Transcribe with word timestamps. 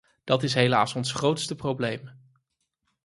Dat 0.23 0.43
is 0.43 0.53
helaas 0.53 0.93
ons 0.95 1.11
grootste 1.11 1.55
probleem. 1.55 2.11